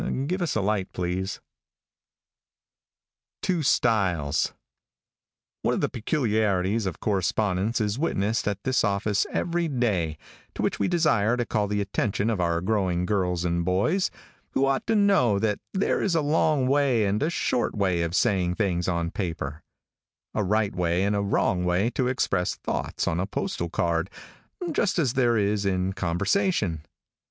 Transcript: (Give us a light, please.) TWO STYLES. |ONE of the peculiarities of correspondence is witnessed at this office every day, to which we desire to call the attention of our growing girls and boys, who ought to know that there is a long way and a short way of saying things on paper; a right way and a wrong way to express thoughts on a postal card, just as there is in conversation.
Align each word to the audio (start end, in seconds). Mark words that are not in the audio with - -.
(Give 0.25 0.41
us 0.41 0.55
a 0.55 0.61
light, 0.61 0.91
please.) 0.93 1.39
TWO 3.43 3.61
STYLES. 3.61 4.51
|ONE 5.61 5.73
of 5.75 5.81
the 5.81 5.89
peculiarities 5.89 6.87
of 6.87 6.99
correspondence 6.99 7.79
is 7.79 7.99
witnessed 7.99 8.47
at 8.47 8.63
this 8.63 8.83
office 8.83 9.27
every 9.31 9.67
day, 9.67 10.17
to 10.55 10.63
which 10.63 10.79
we 10.79 10.87
desire 10.87 11.37
to 11.37 11.45
call 11.45 11.67
the 11.67 11.81
attention 11.81 12.31
of 12.31 12.41
our 12.41 12.61
growing 12.61 13.05
girls 13.05 13.45
and 13.45 13.63
boys, 13.63 14.09
who 14.53 14.65
ought 14.65 14.87
to 14.87 14.95
know 14.95 15.37
that 15.37 15.59
there 15.71 16.01
is 16.01 16.15
a 16.15 16.21
long 16.21 16.65
way 16.65 17.05
and 17.05 17.21
a 17.21 17.29
short 17.29 17.75
way 17.75 18.01
of 18.01 18.15
saying 18.15 18.55
things 18.55 18.87
on 18.87 19.11
paper; 19.11 19.61
a 20.33 20.43
right 20.43 20.75
way 20.75 21.03
and 21.03 21.15
a 21.15 21.21
wrong 21.21 21.63
way 21.63 21.91
to 21.91 22.07
express 22.07 22.55
thoughts 22.55 23.07
on 23.07 23.19
a 23.19 23.27
postal 23.27 23.69
card, 23.69 24.09
just 24.71 24.97
as 24.97 25.13
there 25.13 25.37
is 25.37 25.63
in 25.63 25.93
conversation. 25.93 26.81